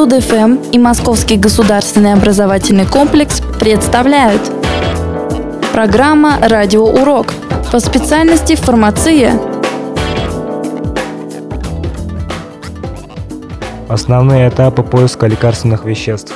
Студ-ФМ 0.00 0.70
и 0.72 0.78
Московский 0.78 1.36
государственный 1.36 2.14
образовательный 2.14 2.86
комплекс 2.86 3.42
представляют 3.60 4.40
Программа 5.74 6.38
«Радиоурок» 6.40 7.34
по 7.70 7.80
специальности 7.80 8.54
«Фармация». 8.54 9.38
Основные 13.90 14.48
этапы 14.48 14.82
поиска 14.82 15.26
лекарственных 15.26 15.84
веществ. 15.84 16.34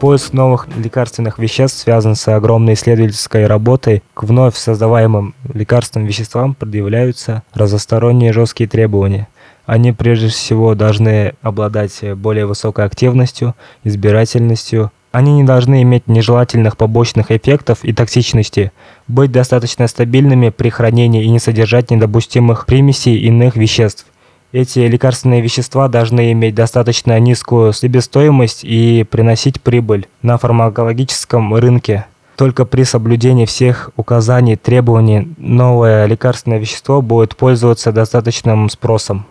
Поиск 0.00 0.34
новых 0.34 0.68
лекарственных 0.76 1.38
веществ 1.38 1.78
связан 1.78 2.14
с 2.14 2.28
огромной 2.28 2.74
исследовательской 2.74 3.46
работой. 3.46 4.02
К 4.12 4.24
вновь 4.24 4.54
создаваемым 4.54 5.34
лекарственным 5.54 6.06
веществам 6.06 6.54
предъявляются 6.54 7.42
разносторонние 7.54 8.34
жесткие 8.34 8.68
требования– 8.68 9.28
они 9.68 9.92
прежде 9.92 10.28
всего 10.28 10.74
должны 10.74 11.34
обладать 11.42 12.02
более 12.14 12.46
высокой 12.46 12.86
активностью, 12.86 13.54
избирательностью. 13.84 14.90
Они 15.12 15.34
не 15.34 15.44
должны 15.44 15.82
иметь 15.82 16.06
нежелательных 16.06 16.78
побочных 16.78 17.30
эффектов 17.30 17.80
и 17.82 17.92
токсичности, 17.92 18.72
быть 19.08 19.30
достаточно 19.30 19.86
стабильными 19.86 20.48
при 20.48 20.70
хранении 20.70 21.22
и 21.22 21.28
не 21.28 21.38
содержать 21.38 21.90
недопустимых 21.90 22.64
примесей 22.64 23.18
иных 23.18 23.56
веществ. 23.56 24.06
Эти 24.52 24.78
лекарственные 24.78 25.42
вещества 25.42 25.88
должны 25.88 26.32
иметь 26.32 26.54
достаточно 26.54 27.20
низкую 27.20 27.74
себестоимость 27.74 28.64
и 28.64 29.04
приносить 29.04 29.60
прибыль 29.60 30.06
на 30.22 30.38
фармакологическом 30.38 31.54
рынке. 31.54 32.06
Только 32.36 32.64
при 32.64 32.84
соблюдении 32.84 33.44
всех 33.44 33.90
указаний, 33.96 34.56
требований 34.56 35.28
новое 35.36 36.06
лекарственное 36.06 36.58
вещество 36.58 37.02
будет 37.02 37.36
пользоваться 37.36 37.92
достаточным 37.92 38.70
спросом. 38.70 39.26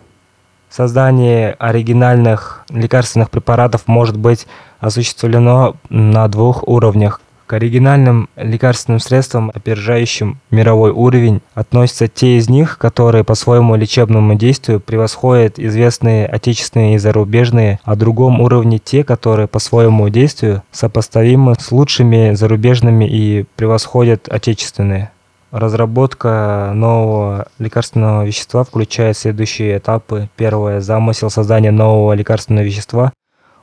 Создание 0.70 1.52
оригинальных 1.58 2.64
лекарственных 2.70 3.30
препаратов 3.30 3.82
может 3.86 4.16
быть 4.16 4.46
осуществлено 4.80 5.76
на 5.88 6.28
двух 6.28 6.66
уровнях. 6.66 7.20
К 7.46 7.54
оригинальным 7.54 8.28
лекарственным 8.36 9.00
средствам, 9.00 9.50
опережающим 9.54 10.38
мировой 10.50 10.90
уровень, 10.90 11.40
относятся 11.54 12.06
те 12.06 12.36
из 12.36 12.50
них, 12.50 12.76
которые 12.76 13.24
по 13.24 13.34
своему 13.34 13.74
лечебному 13.74 14.34
действию 14.34 14.80
превосходят 14.80 15.58
известные 15.58 16.26
отечественные 16.26 16.96
и 16.96 16.98
зарубежные, 16.98 17.80
а 17.84 17.96
другом 17.96 18.42
уровне 18.42 18.78
те, 18.78 19.02
которые 19.02 19.48
по 19.48 19.60
своему 19.60 20.10
действию 20.10 20.62
сопоставимы 20.72 21.54
с 21.58 21.72
лучшими 21.72 22.34
зарубежными 22.34 23.06
и 23.06 23.46
превосходят 23.56 24.28
отечественные. 24.28 25.10
Разработка 25.50 26.72
нового 26.74 27.46
лекарственного 27.58 28.24
вещества 28.24 28.64
включает 28.64 29.16
следующие 29.16 29.78
этапы. 29.78 30.28
Первое– 30.36 30.80
замысел 30.82 31.30
создания 31.30 31.70
нового 31.70 32.12
лекарственного 32.12 32.64
вещества. 32.64 33.12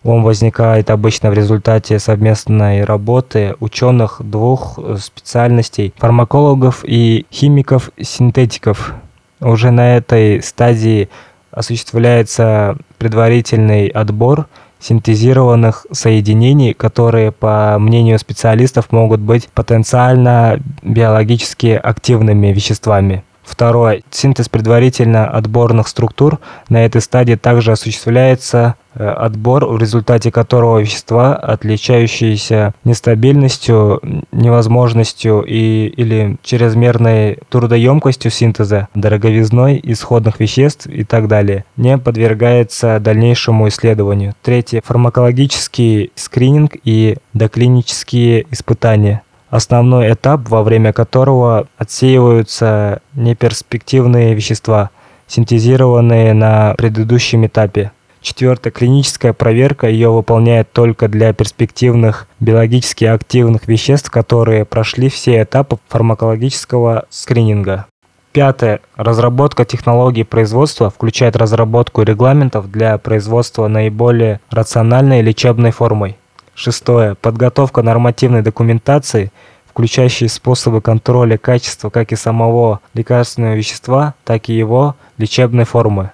Он 0.03 0.23
возникает 0.23 0.89
обычно 0.89 1.29
в 1.29 1.35
результате 1.35 1.99
совместной 1.99 2.83
работы 2.83 3.55
ученых 3.59 4.17
двух 4.19 4.79
специальностей– 4.99 5.93
фармакологов 5.97 6.83
и 6.83 7.27
химиков-синтетиков. 7.31 8.93
Уже 9.39 9.69
на 9.69 9.97
этой 9.97 10.41
стадии 10.41 11.09
осуществляется 11.51 12.77
предварительный 12.97 13.87
отбор– 13.89 14.47
синтезированных 14.79 15.85
соединений, 15.91 16.73
которые, 16.73 17.31
по 17.31 17.77
мнению 17.79 18.19
специалистов, 18.19 18.91
могут 18.91 19.19
быть 19.19 19.49
потенциально 19.49 20.59
биологически 20.83 21.79
активными 21.81 22.47
веществами. 22.47 23.23
Второе. 23.45 24.01
Синтез 24.09 24.49
предварительно 24.49 25.27
отборных 25.29 25.87
структур 25.87 26.39
на 26.67 26.83
этой 26.85 26.99
стадии 26.99 27.35
также 27.35 27.71
осуществляется 27.71 28.75
э, 28.95 29.07
отбор, 29.07 29.65
в 29.65 29.77
результате 29.77 30.31
которого 30.31 30.79
вещества, 30.79 31.35
отличающиеся 31.35 32.73
нестабильностью, 32.83 34.01
невозможностью 34.31 35.43
и, 35.43 35.87
или 35.87 36.37
чрезмерной 36.43 37.37
трудоемкостью 37.49 38.31
синтеза, 38.31 38.87
дороговизной 38.95 39.79
исходных 39.83 40.39
веществ 40.39 40.87
и 40.87 41.03
так 41.03 41.27
далее, 41.27 41.65
не 41.77 41.97
подвергается 41.97 42.99
дальнейшему 42.99 43.67
исследованию. 43.67 44.33
Третье. 44.41 44.81
Фармакологический 44.83 46.11
скрининг 46.15 46.73
и 46.83 47.17
доклинические 47.33 48.47
испытания 48.49 49.21
основной 49.55 50.13
этап, 50.13 50.49
во 50.49 50.63
время 50.63 50.93
которого 50.93 51.67
отсеиваются 51.77 53.01
неперспективные 53.13 54.33
вещества, 54.33 54.89
синтезированные 55.27 56.33
на 56.33 56.75
предыдущем 56.77 57.45
этапе. 57.45 57.91
Четвертое. 58.21 58.71
Клиническая 58.71 59.33
проверка. 59.33 59.87
Ее 59.87 60.09
выполняют 60.09 60.71
только 60.71 61.07
для 61.07 61.31
перспективных 61.31 62.27
биологически 62.39 63.05
активных 63.05 63.67
веществ, 63.67 64.09
которые 64.09 64.65
прошли 64.65 65.09
все 65.09 65.43
этапы 65.43 65.77
фармакологического 65.89 67.05
скрининга. 67.09 67.85
Пятое. 68.31 68.81
Разработка 68.95 69.63
технологий 69.63 70.23
производства 70.23 70.89
включает 70.89 71.35
разработку 71.35 72.01
регламентов 72.01 72.69
для 72.71 72.97
производства 72.97 73.67
наиболее 73.67 74.41
рациональной 74.49 75.21
лечебной 75.21 75.71
формой. 75.71 76.17
Шестое. 76.55 77.15
Подготовка 77.15 77.81
нормативной 77.81 78.41
документации, 78.41 79.31
включающей 79.69 80.29
способы 80.29 80.81
контроля 80.81 81.37
качества 81.37 81.89
как 81.89 82.13
и 82.13 82.15
самого 82.15 82.79
лекарственного 82.93 83.55
вещества, 83.55 84.15
так 84.23 84.47
и 84.47 84.53
его 84.53 84.95
лечебной 85.17 85.65
формы. 85.65 86.11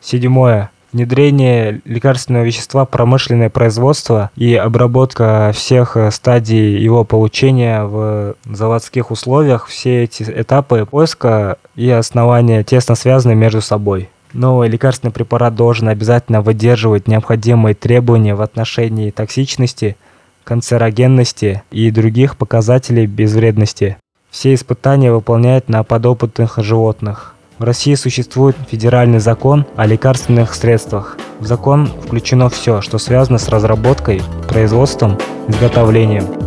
Седьмое. 0.00 0.70
Внедрение 0.92 1.80
лекарственного 1.84 2.44
вещества 2.44 2.84
в 2.84 2.88
промышленное 2.88 3.50
производство 3.50 4.30
и 4.36 4.54
обработка 4.54 5.50
всех 5.52 5.96
стадий 6.12 6.78
его 6.78 7.04
получения 7.04 7.82
в 7.82 8.36
заводских 8.44 9.10
условиях. 9.10 9.66
Все 9.66 10.04
эти 10.04 10.22
этапы 10.22 10.86
поиска 10.86 11.56
и 11.74 11.90
основания 11.90 12.62
тесно 12.62 12.94
связаны 12.94 13.34
между 13.34 13.60
собой. 13.60 14.08
Новый 14.34 14.68
лекарственный 14.68 15.12
препарат 15.12 15.54
должен 15.54 15.88
обязательно 15.88 16.42
выдерживать 16.42 17.06
необходимые 17.06 17.76
требования 17.76 18.34
в 18.34 18.42
отношении 18.42 19.12
токсичности, 19.12 19.96
канцерогенности 20.42 21.62
и 21.70 21.88
других 21.92 22.36
показателей 22.36 23.06
безвредности. 23.06 23.96
Все 24.30 24.52
испытания 24.52 25.12
выполняют 25.12 25.68
на 25.68 25.84
подопытных 25.84 26.58
животных. 26.58 27.36
В 27.58 27.62
России 27.62 27.94
существует 27.94 28.56
федеральный 28.68 29.20
закон 29.20 29.66
о 29.76 29.86
лекарственных 29.86 30.54
средствах. 30.54 31.16
В 31.38 31.46
закон 31.46 31.86
включено 31.86 32.48
все, 32.48 32.80
что 32.80 32.98
связано 32.98 33.38
с 33.38 33.48
разработкой, 33.48 34.20
производством, 34.48 35.16
изготовлением, 35.46 36.43